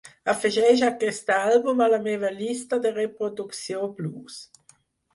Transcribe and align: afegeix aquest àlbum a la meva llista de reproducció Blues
afegeix 0.31 0.81
aquest 0.87 1.29
àlbum 1.35 1.85
a 1.87 1.91
la 1.97 2.01
meva 2.09 2.33
llista 2.41 2.83
de 2.89 2.95
reproducció 2.99 3.89
Blues 4.03 4.45